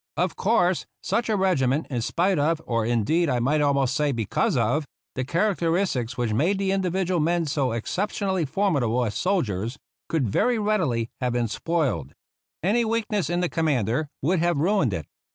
Of 0.17 0.35
course, 0.35 0.87
such 1.03 1.29
a 1.29 1.35
regiment, 1.37 1.85
in 1.91 2.01
spite 2.01 2.39
of, 2.39 2.59
or 2.65 2.83
indeed 2.87 3.29
I 3.29 3.37
might 3.39 3.61
almost 3.61 3.93
say 3.93 4.11
because 4.11 4.57
of, 4.57 4.83
the 5.13 5.23
characteristics 5.23 6.17
which 6.17 6.33
made 6.33 6.57
the 6.57 6.71
individual 6.71 7.19
men 7.19 7.45
so 7.45 7.65
29 7.65 7.65
THE 7.65 7.65
ROUGH 7.65 7.69
RIDERS 7.75 7.83
exceptionally 7.87 8.45
formidable 8.45 9.05
as 9.05 9.13
soldiers, 9.13 9.77
could 10.09 10.27
very 10.27 10.57
readily 10.57 11.11
have 11.19 11.33
been 11.33 11.47
spoiled. 11.47 12.13
Any 12.63 12.83
weakness 12.83 13.29
in 13.29 13.41
the 13.41 13.47
commander 13.49 14.07
would 14.23 14.39
have 14.39 14.57
ruined 14.57 14.91
it. 14.95 15.05